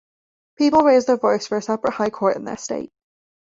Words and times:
People 0.57 0.81
raised 0.81 1.05
their 1.05 1.17
voice 1.17 1.45
for 1.45 1.59
a 1.59 1.61
separate 1.61 1.91
High 1.93 2.09
Court 2.09 2.35
in 2.35 2.43
their 2.45 2.57
state. 2.57 2.89